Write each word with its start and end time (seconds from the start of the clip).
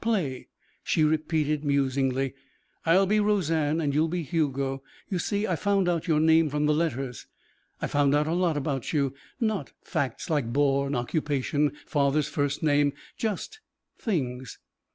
Play," 0.00 0.48
she 0.82 1.04
repeated 1.04 1.62
musingly. 1.62 2.32
"I'll 2.86 3.04
be 3.04 3.20
Roseanne 3.20 3.82
and 3.82 3.92
you'll 3.94 4.08
be 4.08 4.22
Hugo. 4.22 4.82
You 5.10 5.18
see, 5.18 5.46
I 5.46 5.56
found 5.56 5.90
out 5.90 6.08
your 6.08 6.20
name 6.20 6.48
from 6.48 6.64
the 6.64 6.72
letters. 6.72 7.26
I 7.82 7.86
found 7.86 8.14
out 8.14 8.26
a 8.26 8.32
lot 8.32 8.56
about 8.56 8.94
you. 8.94 9.12
Not 9.40 9.72
facts 9.82 10.30
like 10.30 10.54
born, 10.54 10.94
occupation, 10.94 11.72
father's 11.84 12.28
first 12.28 12.62
name; 12.62 12.94
just 13.18 13.60
things." 13.98 14.58